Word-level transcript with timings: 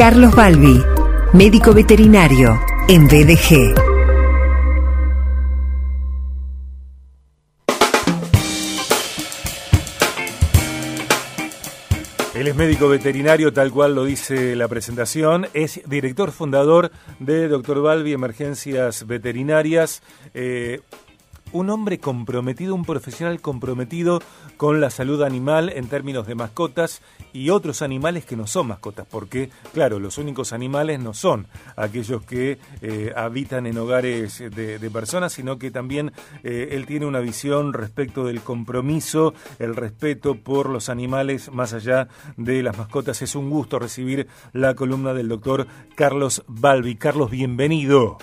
Carlos 0.00 0.34
Balbi, 0.34 0.82
médico 1.34 1.74
veterinario 1.74 2.58
en 2.88 3.06
BDG. 3.06 3.74
Él 12.34 12.48
es 12.48 12.56
médico 12.56 12.88
veterinario, 12.88 13.52
tal 13.52 13.70
cual 13.70 13.94
lo 13.94 14.06
dice 14.06 14.56
la 14.56 14.68
presentación. 14.68 15.48
Es 15.52 15.82
director 15.86 16.32
fundador 16.32 16.90
de 17.18 17.48
Dr. 17.48 17.82
Balbi 17.82 18.14
Emergencias 18.14 19.06
Veterinarias. 19.06 20.02
Eh, 20.32 20.80
un 21.52 21.70
hombre 21.70 21.98
comprometido, 21.98 22.74
un 22.74 22.84
profesional 22.84 23.40
comprometido 23.40 24.20
con 24.56 24.80
la 24.80 24.90
salud 24.90 25.22
animal 25.22 25.70
en 25.74 25.88
términos 25.88 26.26
de 26.26 26.34
mascotas 26.34 27.02
y 27.32 27.50
otros 27.50 27.82
animales 27.82 28.24
que 28.24 28.36
no 28.36 28.46
son 28.46 28.68
mascotas, 28.68 29.06
porque, 29.10 29.50
claro, 29.72 29.98
los 29.98 30.18
únicos 30.18 30.52
animales 30.52 31.00
no 31.00 31.14
son 31.14 31.46
aquellos 31.76 32.22
que 32.24 32.58
eh, 32.82 33.12
habitan 33.16 33.66
en 33.66 33.78
hogares 33.78 34.38
de, 34.38 34.90
personas, 34.90 35.32
sino 35.32 35.56
que 35.56 35.70
también 35.70 36.12
eh, 36.42 36.70
él 36.72 36.84
tiene 36.84 37.06
una 37.06 37.20
visión 37.20 37.72
respecto 37.72 38.24
del 38.24 38.40
compromiso, 38.40 39.34
el 39.58 39.76
respeto 39.76 40.34
por 40.34 40.68
los 40.68 40.88
animales 40.88 41.52
más 41.52 41.72
allá 41.72 42.08
de 42.36 42.62
las 42.62 42.76
mascotas. 42.76 43.22
Es 43.22 43.36
un 43.36 43.50
gusto 43.50 43.78
recibir 43.78 44.26
la 44.52 44.74
columna 44.74 45.14
del 45.14 45.28
doctor 45.28 45.68
Carlos 45.94 46.42
Balbi. 46.48 46.96
Carlos, 46.96 47.30
bienvenido. 47.30 48.18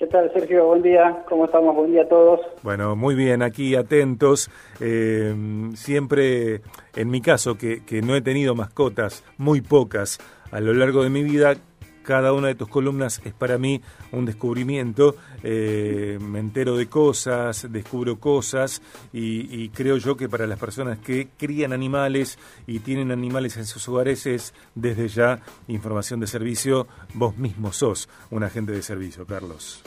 ¿Qué 0.00 0.06
tal, 0.06 0.32
Sergio? 0.32 0.64
Buen 0.64 0.80
día. 0.80 1.24
¿Cómo 1.28 1.44
estamos? 1.44 1.76
Buen 1.76 1.90
día 1.92 2.04
a 2.04 2.08
todos. 2.08 2.40
Bueno, 2.62 2.96
muy 2.96 3.14
bien, 3.14 3.42
aquí 3.42 3.76
atentos. 3.76 4.50
Eh, 4.80 5.34
siempre, 5.74 6.62
en 6.96 7.10
mi 7.10 7.20
caso, 7.20 7.58
que, 7.58 7.82
no 8.02 8.16
he 8.16 8.22
tenido 8.22 8.54
mascotas, 8.54 9.22
muy 9.36 9.60
pocas 9.60 10.18
a 10.52 10.60
lo 10.60 10.72
largo 10.72 11.02
de 11.02 11.10
mi 11.10 11.22
vida, 11.22 11.54
cada 12.02 12.32
una 12.32 12.48
de 12.48 12.54
tus 12.54 12.68
columnas 12.68 13.20
es 13.24 13.34
para 13.34 13.58
mí 13.58 13.82
un 14.10 14.24
descubrimiento. 14.24 15.16
Eh, 15.42 16.18
me 16.20 16.40
entero 16.40 16.76
de 16.76 16.88
cosas, 16.88 17.70
descubro 17.70 18.18
cosas 18.18 18.82
y, 19.12 19.68
creo 19.68 19.98
yo 19.98 20.16
que 20.16 20.28
para 20.28 20.46
las 20.46 20.58
personas 20.58 20.98
que 20.98 21.28
crían 21.36 21.72
animales 21.72 22.38
y 22.66 22.80
tienen 22.80 23.10
animales 23.12 23.56
en 23.58 23.66
sus 23.66 23.88
hogares 23.88 24.26
es 24.26 24.54
desde 24.74 25.08
ya 25.08 25.40
información 25.68 26.20
de 26.20 26.26
servicio. 26.26 26.86
Vos 27.14 27.36
mismo 27.36 27.70
sos 27.70 28.08
un 28.30 28.42
agente 28.42 28.72
de 28.72 28.82
servicio, 28.82 29.26
Carlos. 29.26 29.82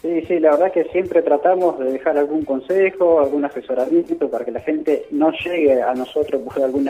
Sí, 0.00 0.22
sí, 0.28 0.38
la 0.38 0.52
verdad 0.52 0.72
que 0.72 0.84
siempre 0.84 1.22
tratamos 1.22 1.76
de 1.80 1.92
dejar 1.92 2.16
algún 2.18 2.44
consejo, 2.44 3.20
algún 3.20 3.44
asesoramiento 3.44 4.30
para 4.30 4.44
que 4.44 4.52
la 4.52 4.60
gente 4.60 5.06
no 5.10 5.32
llegue 5.32 5.82
a 5.82 5.92
nosotros 5.92 6.40
por 6.42 6.62
algún 6.62 6.88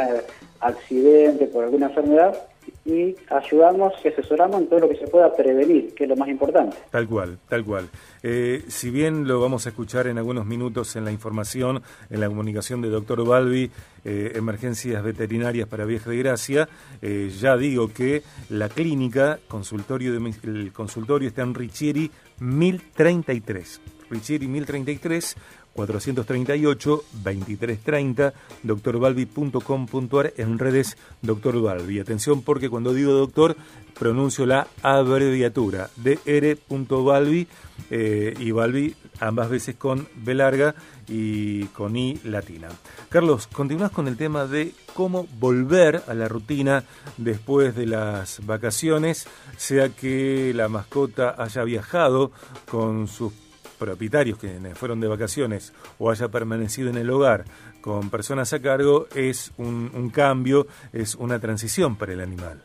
accidente, 0.60 1.46
por 1.46 1.64
alguna 1.64 1.86
enfermedad 1.86 2.36
y 2.84 3.14
ayudamos 3.30 3.92
y 4.04 4.08
asesoramos 4.08 4.62
en 4.62 4.68
todo 4.68 4.80
lo 4.80 4.88
que 4.88 4.96
se 4.96 5.06
pueda 5.06 5.34
prevenir, 5.34 5.94
que 5.94 6.04
es 6.04 6.10
lo 6.10 6.16
más 6.16 6.28
importante. 6.28 6.76
Tal 6.90 7.06
cual, 7.06 7.38
tal 7.48 7.64
cual. 7.64 7.88
Eh, 8.22 8.64
si 8.68 8.90
bien 8.90 9.28
lo 9.28 9.40
vamos 9.40 9.66
a 9.66 9.70
escuchar 9.70 10.06
en 10.06 10.18
algunos 10.18 10.46
minutos 10.46 10.96
en 10.96 11.04
la 11.04 11.12
información, 11.12 11.82
en 12.10 12.20
la 12.20 12.28
comunicación 12.28 12.80
de 12.80 12.88
doctor 12.88 13.26
Balbi, 13.26 13.70
eh, 14.04 14.32
emergencias 14.34 15.02
veterinarias 15.02 15.68
para 15.68 15.84
Vieja 15.84 16.10
de 16.10 16.16
Gracia, 16.16 16.68
eh, 17.02 17.30
ya 17.38 17.56
digo 17.56 17.92
que 17.92 18.22
la 18.48 18.68
clínica, 18.68 19.38
consultorio 19.48 20.12
de, 20.12 20.34
el 20.44 20.72
consultorio 20.72 21.28
está 21.28 21.42
en 21.42 21.54
Richieri 21.54 22.10
1033. 22.40 23.80
Richieri 24.10 24.46
1033 24.46 25.36
438-2330, 25.78 28.32
doctorbalbi.com.ar, 28.64 30.32
en 30.36 30.58
redes 30.58 30.96
Doctor 31.22 31.62
Balbi. 31.62 32.00
Atención 32.00 32.42
porque 32.42 32.68
cuando 32.68 32.92
digo 32.92 33.12
doctor 33.12 33.56
pronuncio 33.98 34.46
la 34.46 34.66
abreviatura, 34.82 35.90
dr.balbi 35.96 37.46
eh, 37.90 38.34
y 38.38 38.50
Balbi 38.50 38.94
ambas 39.20 39.50
veces 39.50 39.76
con 39.76 40.08
B 40.16 40.34
larga 40.34 40.74
y 41.08 41.64
con 41.66 41.96
I 41.96 42.20
latina. 42.24 42.68
Carlos, 43.08 43.46
continúas 43.46 43.90
con 43.90 44.08
el 44.08 44.16
tema 44.16 44.46
de 44.46 44.72
cómo 44.94 45.26
volver 45.38 46.02
a 46.06 46.14
la 46.14 46.28
rutina 46.28 46.84
después 47.16 47.74
de 47.74 47.86
las 47.86 48.44
vacaciones, 48.46 49.26
sea 49.56 49.88
que 49.88 50.52
la 50.54 50.68
mascota 50.68 51.34
haya 51.38 51.64
viajado 51.64 52.30
con 52.70 53.08
sus 53.08 53.32
propietarios 53.78 54.38
que 54.38 54.48
fueron 54.74 55.00
de 55.00 55.08
vacaciones 55.08 55.72
o 55.98 56.10
haya 56.10 56.28
permanecido 56.28 56.90
en 56.90 56.96
el 56.96 57.10
hogar 57.10 57.44
con 57.80 58.10
personas 58.10 58.52
a 58.52 58.60
cargo 58.60 59.06
es 59.14 59.52
un, 59.56 60.10
cambio, 60.12 60.66
es 60.92 61.14
una 61.14 61.38
transición 61.38 61.96
para 61.96 62.12
el 62.12 62.20
animal. 62.20 62.60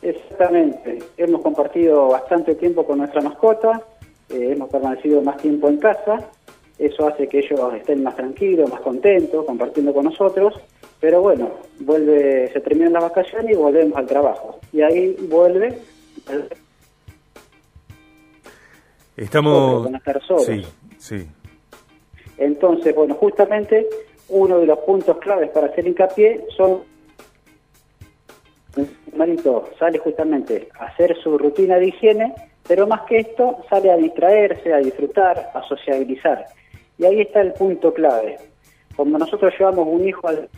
Exactamente, 0.00 0.98
hemos 1.16 1.42
compartido 1.42 2.08
bastante 2.08 2.54
tiempo 2.54 2.84
con 2.84 2.98
nuestra 2.98 3.20
mascota, 3.20 3.82
eh, 4.30 4.52
hemos 4.52 4.68
permanecido 4.68 5.22
más 5.22 5.36
tiempo 5.36 5.68
en 5.68 5.76
casa, 5.76 6.30
eso 6.78 7.06
hace 7.06 7.28
que 7.28 7.38
ellos 7.38 7.60
estén 7.74 8.02
más 8.02 8.16
tranquilos, 8.16 8.70
más 8.70 8.80
contentos, 8.80 9.44
compartiendo 9.44 9.92
con 9.92 10.06
nosotros, 10.06 10.54
pero 10.98 11.20
bueno, 11.20 11.50
vuelve, 11.80 12.50
se 12.52 12.60
terminan 12.60 12.94
las 12.94 13.02
vacaciones 13.02 13.52
y 13.52 13.56
volvemos 13.56 13.96
al 13.96 14.06
trabajo. 14.06 14.58
Y 14.72 14.82
ahí 14.82 15.16
vuelve 15.28 15.78
Estamos... 19.16 19.88
Sí, 20.46 20.66
sí. 20.98 21.28
Entonces, 22.38 22.94
bueno, 22.94 23.14
justamente 23.14 23.86
uno 24.28 24.58
de 24.58 24.66
los 24.66 24.78
puntos 24.80 25.18
claves 25.18 25.50
para 25.50 25.66
hacer 25.66 25.86
hincapié 25.86 26.44
son 26.56 26.82
marito 29.14 29.68
sale 29.78 29.98
justamente 29.98 30.68
a 30.78 30.86
hacer 30.86 31.16
su 31.22 31.36
rutina 31.36 31.76
de 31.76 31.88
higiene, 31.88 32.34
pero 32.66 32.86
más 32.86 33.02
que 33.02 33.18
esto 33.18 33.58
sale 33.68 33.90
a 33.90 33.96
distraerse, 33.96 34.72
a 34.72 34.78
disfrutar, 34.78 35.50
a 35.54 35.62
sociabilizar. 35.62 36.46
Y 36.98 37.04
ahí 37.04 37.20
está 37.20 37.40
el 37.40 37.52
punto 37.52 37.92
clave. 37.92 38.38
Como 38.96 39.18
nosotros 39.18 39.52
llevamos 39.58 39.86
un 39.88 40.08
hijo 40.08 40.26
al, 40.28 40.48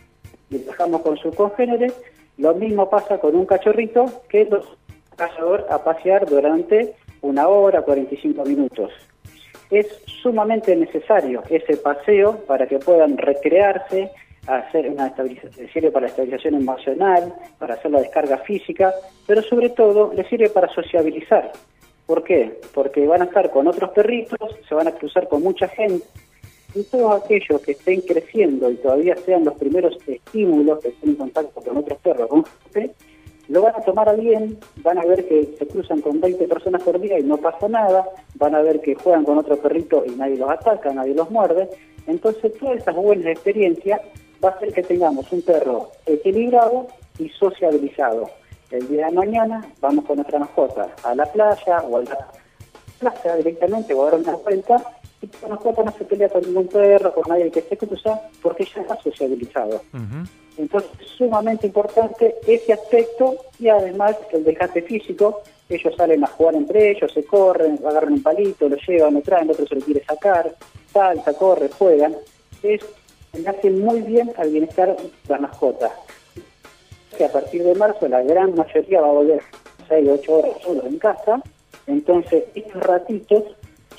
y 0.49 0.59
dejamos 0.59 1.01
con 1.01 1.17
su 1.17 1.31
congénere, 1.31 1.91
lo 2.37 2.53
mismo 2.53 2.89
pasa 2.89 3.17
con 3.19 3.35
un 3.35 3.45
cachorrito 3.45 4.05
que 4.29 4.45
los 4.45 4.65
cazador 5.15 5.65
a 5.69 5.81
pasear 5.83 6.25
durante 6.25 6.95
una 7.25 7.47
hora, 7.47 7.81
45 7.81 8.43
minutos. 8.45 8.91
Es 9.69 9.87
sumamente 10.21 10.75
necesario 10.75 11.43
ese 11.49 11.77
paseo 11.77 12.37
para 12.45 12.67
que 12.67 12.77
puedan 12.79 13.17
recrearse, 13.17 14.11
hacer 14.47 14.89
una 14.89 15.13
sirve 15.73 15.91
para 15.91 16.05
la 16.05 16.09
estabilización 16.11 16.55
emocional, 16.55 17.33
para 17.57 17.73
hacer 17.73 17.91
la 17.91 17.99
descarga 17.99 18.37
física, 18.39 18.93
pero 19.25 19.41
sobre 19.41 19.69
todo 19.69 20.13
le 20.13 20.23
sirve 20.29 20.49
para 20.49 20.67
sociabilizar. 20.69 21.51
¿Por 22.05 22.23
qué? 22.23 22.59
Porque 22.73 23.07
van 23.07 23.23
a 23.23 23.25
estar 23.25 23.49
con 23.49 23.67
otros 23.67 23.89
perritos, 23.89 24.39
se 24.69 24.75
van 24.75 24.87
a 24.87 24.91
cruzar 24.91 25.27
con 25.27 25.41
mucha 25.41 25.67
gente, 25.67 26.05
y 26.75 26.83
todos 26.83 27.23
aquellos 27.23 27.61
que 27.61 27.71
estén 27.71 28.01
creciendo 28.01 28.69
y 28.69 28.75
todavía 28.75 29.15
sean 29.15 29.45
los 29.45 29.55
primeros 29.55 29.97
estímulos 30.05 30.79
que 30.79 30.89
estén 30.89 31.11
en 31.11 31.15
contacto 31.15 31.61
con 31.61 31.77
otros 31.77 31.99
perros, 31.99 32.27
con 32.27 32.45
lo 33.47 33.61
van 33.61 33.75
a 33.75 33.81
tomar 33.81 34.09
a 34.09 34.13
bien, 34.13 34.57
van 34.77 34.97
a 34.97 35.05
ver 35.05 35.27
que 35.27 35.55
se 35.57 35.67
cruzan 35.67 36.01
con 36.01 36.19
20 36.19 36.47
personas 36.47 36.81
por 36.83 36.99
día 36.99 37.19
y 37.19 37.23
no 37.23 37.37
pasa 37.37 37.67
nada, 37.67 38.07
van 38.35 38.55
a 38.55 38.61
ver 38.61 38.81
que 38.81 38.95
juegan 38.95 39.23
con 39.23 39.37
otro 39.37 39.57
perrito 39.57 40.03
y 40.05 40.11
nadie 40.11 40.37
los 40.37 40.49
ataca, 40.49 40.93
nadie 40.93 41.13
los 41.13 41.29
muerde. 41.29 41.69
Entonces, 42.07 42.53
todas 42.57 42.77
esas 42.77 42.95
buenas 42.95 43.27
experiencias 43.27 44.01
va 44.43 44.49
a 44.49 44.51
hacer 44.53 44.73
que 44.73 44.83
tengamos 44.83 45.31
un 45.31 45.41
perro 45.41 45.91
equilibrado 46.05 46.87
y 47.19 47.29
sociabilizado. 47.29 48.29
El 48.71 48.87
día 48.87 49.07
de 49.07 49.11
mañana 49.13 49.63
vamos 49.79 50.05
con 50.05 50.17
nuestra 50.17 50.39
mascota 50.39 50.87
a 51.03 51.15
la 51.15 51.25
playa 51.25 51.81
o 51.87 51.97
a 51.97 52.01
directamente 53.37 53.93
o 53.93 54.15
una 54.15 54.35
vuelta 54.35 54.83
y 55.21 55.29
la 55.41 55.49
mascota 55.49 55.83
no 55.83 55.91
se 55.97 56.05
pelea 56.05 56.29
con 56.29 56.41
ningún 56.41 56.67
perro, 56.67 57.13
con 57.13 57.23
nadie 57.27 57.51
que 57.51 57.59
esté 57.59 57.77
cruzando, 57.77 58.21
porque 58.41 58.65
ya 58.65 58.81
está 58.81 58.97
sociabilizado. 59.01 59.81
Entonces 60.57 60.89
es 61.01 61.07
sumamente 61.09 61.67
importante 61.67 62.35
ese 62.47 62.73
aspecto 62.73 63.35
y 63.59 63.67
además 63.67 64.15
el 64.31 64.43
desgaste 64.43 64.81
físico. 64.81 65.41
Ellos 65.67 65.93
salen 65.97 66.23
a 66.23 66.27
jugar 66.27 66.55
entre 66.55 66.91
ellos, 66.91 67.11
se 67.11 67.23
corren, 67.23 67.79
agarran 67.85 68.13
un 68.13 68.23
palito, 68.23 68.69
lo 68.69 68.77
llevan, 68.77 69.15
lo 69.15 69.21
traen, 69.21 69.45
el 69.45 69.51
otro 69.51 69.67
se 69.67 69.75
lo 69.75 69.81
quiere 69.81 70.03
sacar, 70.05 70.53
salta, 70.93 71.33
corre, 71.33 71.69
juegan. 71.69 72.15
Es, 72.61 72.81
le 73.33 73.49
hace 73.49 73.69
muy 73.69 74.01
bien 74.01 74.31
al 74.37 74.51
bienestar 74.51 74.95
de 74.95 75.09
la 75.27 75.39
mascota. 75.39 75.91
Que 77.17 77.25
a 77.25 77.31
partir 77.31 77.63
de 77.63 77.75
marzo 77.75 78.07
la 78.07 78.21
gran 78.21 78.55
mayoría 78.55 79.01
va 79.01 79.07
a 79.07 79.11
volver 79.11 79.41
6, 79.87 80.09
8 80.19 80.33
horas 80.33 80.51
solo 80.61 80.85
en 80.85 80.99
casa. 80.99 81.41
Entonces 81.87 82.45
estos 82.53 82.81
ratitos 82.83 83.43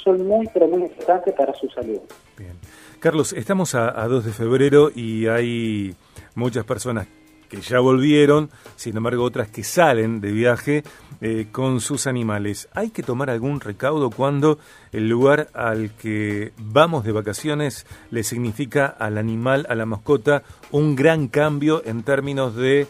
son 0.03 0.27
muy, 0.27 0.49
pero 0.53 0.69
muy 0.69 0.83
importantes 0.83 1.35
para 1.35 1.55
su 1.55 1.69
salud. 1.69 2.01
Bien. 2.37 2.53
Carlos, 3.01 3.33
estamos 3.33 3.75
a, 3.75 4.01
a 4.01 4.09
2 4.09 4.25
de 4.25 4.33
febrero 4.33 4.91
y 4.95 5.27
hay 5.27 5.95
muchas 6.35 6.65
personas 6.65 7.07
que 7.49 7.61
ya 7.61 7.81
volvieron, 7.81 8.51
sin 8.77 8.97
embargo 8.97 9.25
otras 9.25 9.49
que 9.49 9.65
salen 9.65 10.21
de 10.21 10.33
viaje 10.33 10.83
eh, 11.21 11.47
con 11.51 11.81
sus 11.81 12.07
animales. 12.07 12.69
¿Hay 12.75 12.91
que 12.91 13.03
tomar 13.03 13.31
algún 13.31 13.61
recaudo 13.61 14.11
cuando 14.11 14.59
el 14.93 15.09
lugar 15.09 15.49
al 15.55 15.91
que 15.93 16.53
vamos 16.59 17.05
de 17.05 17.13
vacaciones 17.13 17.87
le 18.11 18.23
significa 18.23 18.87
al 18.87 19.19
animal, 19.19 19.67
a 19.69 19.75
la 19.75 19.87
mascota, 19.87 20.43
un 20.73 20.97
gran 20.97 21.29
cambio 21.29 21.83
en 21.85 22.03
términos 22.03 22.55
de 22.57 22.87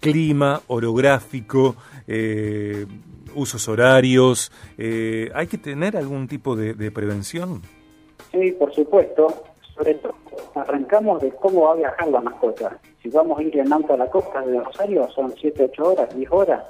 clima, 0.00 0.62
orográfico, 0.66 1.76
eh, 2.06 2.86
usos 3.34 3.68
horarios. 3.68 4.52
Eh, 4.78 5.30
¿Hay 5.34 5.46
que 5.46 5.58
tener 5.58 5.96
algún 5.96 6.28
tipo 6.28 6.56
de, 6.56 6.90
prevención? 6.90 7.62
Sí, 8.30 8.52
por 8.52 8.74
supuesto. 8.74 9.44
Sobre 9.74 9.94
todo, 9.94 10.14
arrancamos 10.54 11.22
de 11.22 11.30
cómo 11.30 11.62
va 11.62 11.72
a 11.72 11.76
viajar 11.76 12.08
la 12.08 12.20
mascota. 12.20 12.78
Si 13.02 13.08
vamos 13.08 13.38
a 13.38 13.42
ir 13.42 13.56
en 13.58 13.72
auto 13.72 13.94
a 13.94 13.96
la 13.96 14.06
costa 14.08 14.42
de 14.42 14.60
Rosario, 14.60 15.08
son 15.14 15.32
7, 15.40 15.70
8 15.72 15.82
horas, 15.82 16.14
10 16.14 16.30
horas. 16.30 16.64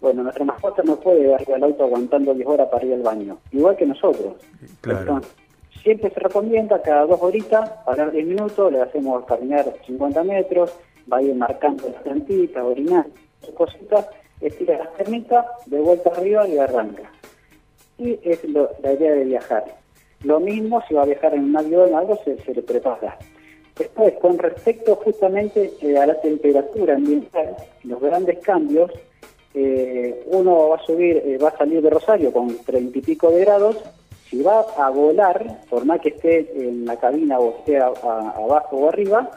Bueno, 0.00 0.22
nuestra 0.22 0.44
mascota 0.44 0.82
no 0.82 0.96
puede 0.96 1.32
ir 1.32 1.54
al 1.54 1.62
auto 1.62 1.84
aguantando 1.84 2.34
10 2.34 2.46
horas 2.46 2.68
para 2.70 2.84
ir 2.84 2.94
al 2.94 3.02
baño, 3.02 3.38
igual 3.52 3.76
que 3.76 3.86
nosotros. 3.86 4.34
Claro. 4.80 5.20
siempre 5.82 6.10
se 6.10 6.20
recomienda 6.20 6.80
cada 6.80 7.06
dos 7.06 7.20
horitas, 7.20 7.70
parar 7.84 8.10
10 8.10 8.26
minutos, 8.26 8.72
le 8.72 8.80
hacemos 8.80 9.24
caminar 9.26 9.66
50 9.86 10.24
metros, 10.24 10.74
va 11.10 11.18
a 11.18 11.22
ir 11.22 11.34
marcando 11.34 11.88
las 11.88 12.02
plantitas, 12.02 12.62
orinar, 12.62 13.06
cositas, 13.54 14.06
estira 14.40 14.78
las 14.78 14.94
termitas, 14.94 15.46
de 15.66 15.80
vuelta 15.80 16.10
arriba 16.10 16.46
y 16.48 16.58
arranca. 16.58 17.10
Y 17.98 18.18
es 18.22 18.40
la 18.44 18.92
idea 18.92 19.12
de 19.12 19.24
viajar. 19.24 19.64
Lo 20.24 20.40
mismo 20.40 20.82
si 20.88 20.94
va 20.94 21.02
a 21.02 21.06
viajar 21.06 21.34
en 21.34 21.44
un 21.44 21.56
avión 21.56 21.92
o 21.92 21.98
algo, 21.98 22.18
se, 22.24 22.54
le 22.54 22.62
prepara. 22.62 23.18
Después, 23.76 24.14
con 24.20 24.38
respecto 24.38 24.96
justamente 24.96 25.72
eh, 25.82 25.98
a 25.98 26.06
la 26.06 26.20
temperatura 26.20 26.94
ambiental, 26.94 27.56
los 27.82 28.00
grandes 28.00 28.38
cambios, 28.38 28.90
eh, 29.52 30.24
uno 30.26 30.70
va 30.70 30.76
a 30.76 30.86
subir, 30.86 31.16
eh, 31.16 31.38
va 31.38 31.48
a 31.50 31.58
salir 31.58 31.82
de 31.82 31.90
Rosario 31.90 32.32
con 32.32 32.56
treinta 32.64 32.98
y 32.98 33.02
pico 33.02 33.30
de 33.30 33.40
grados, 33.40 33.76
si 34.30 34.42
va 34.42 34.64
a 34.78 34.90
volar, 34.90 35.60
por 35.68 35.84
más 35.84 36.00
que 36.00 36.08
esté 36.08 36.50
en 36.56 36.86
la 36.86 36.96
cabina 36.96 37.38
o 37.38 37.58
esté 37.58 37.78
abajo 37.78 38.76
o 38.76 38.88
arriba, 38.88 39.30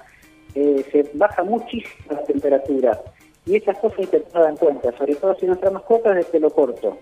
se 0.53 1.07
baja 1.13 1.43
muchísimo 1.43 2.05
la 2.09 2.23
temperatura. 2.23 2.99
Y 3.47 3.55
esas 3.55 3.77
cosas 3.79 3.99
hay 3.99 4.07
que 4.07 4.19
tener 4.19 4.49
en 4.49 4.57
cuenta, 4.57 4.97
sobre 4.97 5.15
todo 5.15 5.35
si 5.35 5.45
nuestra 5.45 5.71
mascota 5.71 6.11
es 6.11 6.17
de 6.17 6.23
pelo 6.25 6.49
corto. 6.49 6.97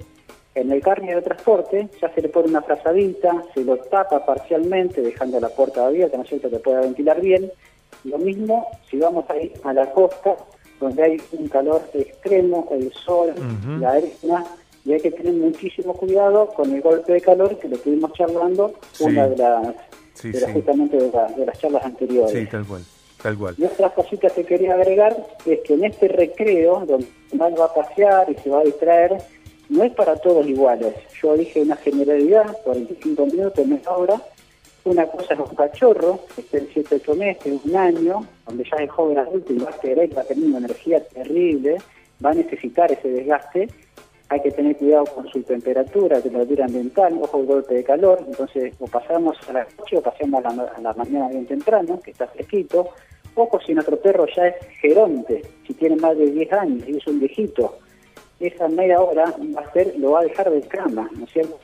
En 0.54 0.72
el 0.72 0.82
carne 0.82 1.14
de 1.14 1.22
transporte 1.22 1.90
ya 2.00 2.14
se 2.14 2.22
le 2.22 2.30
pone 2.30 2.48
una 2.48 2.62
frazadita, 2.62 3.44
se 3.54 3.64
lo 3.64 3.78
tapa 3.78 4.26
parcialmente, 4.26 5.02
dejando 5.02 5.40
la 5.40 5.50
puerta 5.50 5.86
abierta, 5.86 6.18
¿no 6.18 6.24
es 6.24 6.30
cierto?, 6.30 6.50
que 6.50 6.60
pueda 6.60 6.82
ventilar 6.82 7.20
bien. 7.20 7.52
Lo 8.04 8.20
mismo 8.20 8.68
si 8.90 8.98
vamos 8.98 9.26
a 9.30 9.38
ir 9.38 9.52
a 9.64 9.74
la 9.74 9.92
costa, 9.92 10.36
donde 10.80 11.04
hay 11.04 11.22
un 11.32 11.48
calor 11.48 11.82
extremo, 11.94 12.68
el 12.72 12.94
sol, 12.94 13.34
la 13.80 13.92
arena, 13.94 14.46
y 14.86 14.94
hay 14.94 15.02
que 15.02 15.12
tener 15.12 15.34
muchísimo 15.34 15.94
cuidado 15.94 16.48
con 16.48 16.72
el 16.72 16.82
golpe 16.82 17.14
de 17.14 17.22
calor 17.22 17.58
que 17.58 17.68
lo 17.68 17.76
estuvimos 17.76 18.14
charlando, 18.14 18.74
una 19.00 19.28
de 19.28 19.38
las, 19.38 19.76
justamente 20.54 20.98
de, 20.98 21.10
de, 21.10 21.46
las 21.46 21.60
charlas 21.60 21.84
anteriores. 21.84 22.32
Sí, 22.32 22.46
tal 22.46 22.66
cual. 22.66 22.84
Tal. 23.26 23.56
Y 23.58 23.64
otra 23.64 23.90
cosita 23.90 24.30
que 24.30 24.44
quería 24.44 24.76
agregar 24.76 25.18
es 25.48 25.60
que 25.62 25.74
en 25.74 25.86
este 25.86 26.08
recreo, 26.10 26.86
donde 26.86 27.08
uno 27.32 27.56
va 27.56 27.66
a 27.66 27.74
pasear 27.74 28.30
y 28.30 28.36
se 28.36 28.52
va 28.52 28.60
a 28.60 28.64
distraer, 28.64 29.18
no 29.68 29.84
es 29.84 29.92
para 29.94 30.16
todos 30.18 30.46
iguales. 30.46 30.94
Yo 31.20 31.36
dije 31.36 31.64
una 31.64 31.76
generalidad, 31.78 32.56
45 32.64 33.26
minutos, 33.26 33.66
media 33.66 33.90
hora. 33.90 34.22
Una 34.84 35.08
cosa 35.08 35.34
es 35.34 35.40
un 35.40 35.56
cachorro, 35.56 36.20
que 36.36 36.42
esté 36.42 36.60
en 36.60 36.70
7, 36.72 37.02
8 37.02 37.16
meses, 37.16 37.60
un 37.66 37.76
año, 37.76 38.28
donde 38.46 38.64
ya 38.64 38.84
es 38.84 38.92
joven 38.92 39.18
adulto 39.18 39.54
y 39.54 39.58
va 39.58 39.72
a 39.72 39.80
querer, 39.80 40.16
va 40.16 40.22
a 40.22 40.26
tener 40.26 40.46
una 40.48 40.60
energía 40.60 41.04
terrible, 41.04 41.78
va 42.24 42.30
a 42.30 42.36
necesitar 42.36 42.92
ese 42.92 43.10
desgaste. 43.10 43.68
Hay 44.30 44.40
que 44.42 44.52
tener 44.52 44.78
cuidado 44.78 45.06
con 45.06 45.28
su 45.30 45.42
temperatura, 45.42 46.22
temperatura 46.22 46.66
ambiental, 46.66 47.18
ojo 47.20 47.40
el 47.40 47.48
golpe 47.48 47.74
de 47.74 47.84
calor. 47.84 48.24
Entonces, 48.28 48.76
o 48.80 48.86
pasamos 48.86 49.36
a 49.50 49.54
la 49.54 49.68
noche 49.80 49.98
o 49.98 50.02
pasamos 50.02 50.46
a 50.46 50.80
la 50.80 50.94
mañana 50.94 51.30
bien 51.30 51.48
temprano, 51.48 52.00
que 52.04 52.12
está 52.12 52.28
fresquito. 52.28 52.90
Ojo 53.36 53.60
si 53.66 53.74
nuestro 53.74 53.98
perro 53.98 54.26
ya 54.36 54.48
es 54.48 54.56
geronte, 54.82 55.42
si 55.68 55.74
tiene 55.74 55.98
más 55.98 56.18
de 56.18 56.32
10 56.32 56.54
años 56.54 56.88
y 56.88 56.98
es 56.98 57.08
un 57.08 57.20
viejito 57.20 57.78
esa 58.40 58.68
media 58.68 59.02
hora 59.02 59.34
va 59.56 59.62
a 59.62 59.74
ser, 59.74 59.98
lo 59.98 60.12
va 60.12 60.20
a 60.20 60.24
dejar 60.24 60.50
de 60.52 60.62
cama, 60.62 61.10
¿no 61.16 61.26
es 61.26 61.32
cierto? 61.32 61.60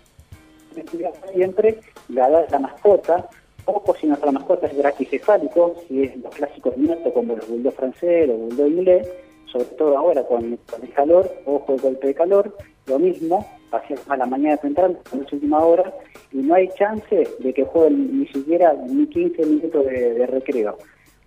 Siempre 1.34 1.80
la 2.10 2.30
de 2.30 2.50
la 2.50 2.60
mascota, 2.60 3.28
ojo 3.66 3.94
si 4.00 4.08
nuestra 4.08 4.32
mascota 4.32 4.68
es 4.68 4.78
braquicefálico, 4.78 5.76
si 5.88 6.04
es 6.04 6.16
los 6.18 6.34
clásicos 6.34 6.78
nietos 6.78 7.12
como 7.14 7.36
los 7.36 7.48
bulldog 7.48 7.74
francés, 7.74 8.28
los 8.28 8.38
bulldog 8.38 8.68
inglés, 8.68 9.10
sobre 9.52 9.66
todo 9.66 9.98
ahora 9.98 10.24
con, 10.24 10.58
el 10.82 10.94
calor, 10.94 11.30
ojo 11.46 11.74
el 11.74 11.82
golpe 11.82 12.08
de 12.08 12.14
calor, 12.14 12.56
lo 12.86 13.00
mismo, 13.00 13.46
hacia 13.72 13.98
a 14.08 14.18
la 14.18 14.26
mañana 14.26 14.58
temprano, 14.58 14.96
en 15.12 15.20
la 15.20 15.28
última 15.30 15.60
hora, 15.60 15.94
y 16.32 16.38
no 16.38 16.56
hay 16.56 16.70
chance 16.78 17.28
de 17.40 17.54
que 17.54 17.66
jueguen 17.66 18.20
ni 18.20 18.28
siquiera 18.28 18.74
ni 18.74 19.08
15 19.08 19.46
minutos 19.46 19.86
de 19.86 20.26
recreo 20.26 20.78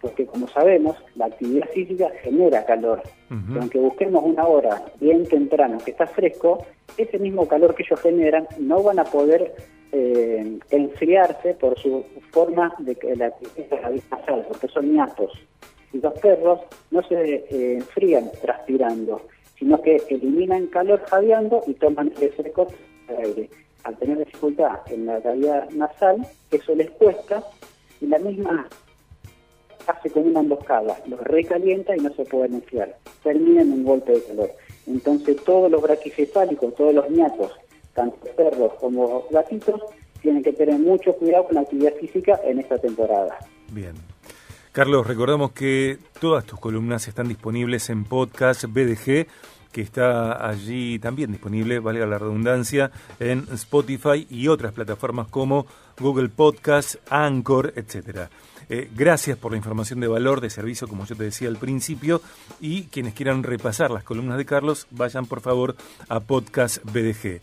porque 0.05 0.27
como 0.27 0.47
sabemos, 0.49 0.99
la 1.15 1.25
actividad 1.27 1.67
física 1.71 2.11
genera 2.23 2.67
calor. 2.67 3.03
aunque 3.59 3.79
busquemos 3.79 4.23
una 4.23 4.47
hora 4.47 4.85
bien 5.01 5.27
temprano 5.27 5.79
que 5.83 5.93
está 5.93 6.07
fresco, 6.07 6.67
ese 6.99 7.19
mismo 7.19 7.49
calor 7.49 7.75
que 7.75 7.85
ellos 7.85 7.99
generan 8.03 8.47
no 8.59 8.83
van 8.83 8.99
a 8.99 9.05
poder 9.05 9.55
eh, 9.93 10.59
enfriarse 10.71 11.55
por 11.55 11.79
su 11.79 12.05
forma 12.33 12.75
de 12.81 12.95
que 12.97 13.17
la 13.17 13.29
actividad 13.29 13.93
nasal, 14.11 14.45
porque 14.47 14.69
son 14.69 14.95
ñatos. 14.95 15.33
Y 15.95 16.01
los 16.03 16.13
perros 16.21 16.61
no 16.91 17.03
se 17.05 17.15
eh, 17.15 17.75
enfrían 17.77 18.31
transpirando, 18.43 19.23
sino 19.59 19.81
que 19.81 20.03
eliminan 20.11 20.67
calor 20.67 21.01
jadeando 21.09 21.63
y 21.67 21.73
toman 21.75 22.13
el 22.21 22.31
fresco 22.31 22.67
aire. 23.09 23.49
Al 23.85 23.97
tener 23.97 24.19
dificultad 24.19 24.81
en 24.89 25.07
la 25.07 25.19
cavidad 25.23 25.71
nasal, 25.71 26.27
eso 26.51 26.75
les 26.75 26.91
cuesta 26.91 27.43
y 28.03 28.07
la 28.07 28.19
misma 28.19 28.69
hace 29.87 30.11
como 30.11 30.27
una 30.27 30.41
emboscada, 30.41 30.99
los 31.07 31.21
recalienta 31.21 31.97
y 31.97 32.01
no 32.01 32.13
se 32.15 32.25
pueden 32.25 32.55
enfriar, 32.55 32.97
terminan 33.23 33.69
en 33.69 33.73
un 33.73 33.85
golpe 33.85 34.13
de 34.13 34.23
calor. 34.23 34.51
Entonces 34.87 35.37
todos 35.45 35.71
los 35.71 35.83
braquicefálicos, 35.83 36.75
todos 36.75 36.95
los 36.95 37.11
ñatos, 37.11 37.53
tanto 37.95 38.19
perros 38.37 38.75
como 38.81 39.25
gatitos, 39.31 39.81
tienen 40.21 40.43
que 40.43 40.53
tener 40.53 40.79
mucho 40.79 41.13
cuidado 41.15 41.45
con 41.47 41.57
la 41.57 41.61
actividad 41.63 41.95
física 41.95 42.41
en 42.45 42.59
esta 42.59 42.79
temporada. 42.79 43.39
Bien. 43.71 43.95
Carlos, 44.73 45.07
recordamos 45.07 45.53
que 45.53 45.99
todas 46.21 46.45
tus 46.45 46.59
columnas 46.59 47.07
están 47.07 47.29
disponibles 47.29 47.91
en 47.91 48.05
podcast 48.05 48.65
BDG, 48.65 49.27
que 49.71 49.81
está 49.81 50.49
allí 50.49 50.99
también 50.99 51.31
disponible, 51.31 51.79
valga 51.79 52.07
la 52.07 52.19
redundancia, 52.19 52.91
en 53.21 53.47
Spotify 53.53 54.27
y 54.29 54.49
otras 54.49 54.73
plataformas 54.73 55.29
como 55.29 55.67
Google 56.01 56.29
Podcast, 56.29 56.97
Anchor, 57.11 57.73
etcétera. 57.77 58.31
Eh, 58.69 58.89
gracias 58.95 59.37
por 59.39 59.53
la 59.53 59.57
información 59.57 60.01
de 60.01 60.09
valor, 60.09 60.41
de 60.41 60.51
servicio, 60.51 60.89
como 60.89 61.05
yo 61.05 61.17
te 61.17 61.25
decía 61.25 61.49
al 61.49 61.57
principio. 61.57 62.21
Y 62.61 62.85
quienes 62.85 63.15
quieran 63.15 63.43
repasar 63.43 63.91
las 63.91 64.05
columnas 64.05 64.39
de 64.39 64.45
Carlos, 64.45 64.87
vayan 64.91 65.27
por 65.27 65.41
favor 65.41 65.77
a 66.09 66.21
Podcast 66.21 66.79
BDG. 66.85 67.41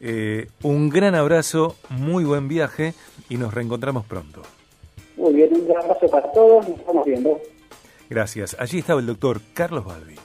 Eh, 0.00 0.48
un 0.62 0.90
gran 0.90 1.14
abrazo, 1.14 1.76
muy 1.88 2.24
buen 2.24 2.48
viaje 2.48 2.94
y 3.28 3.36
nos 3.36 3.54
reencontramos 3.54 4.04
pronto. 4.04 4.42
Muy 5.16 5.32
bien, 5.34 5.54
un 5.54 5.66
gran 5.66 5.84
abrazo 5.84 6.08
para 6.08 6.30
todos, 6.32 6.68
nos 6.68 6.78
estamos 6.78 7.06
viendo. 7.06 7.40
Gracias. 8.10 8.56
Allí 8.58 8.80
estaba 8.80 9.00
el 9.00 9.06
doctor 9.06 9.40
Carlos 9.54 9.84
Balbi. 9.84 10.16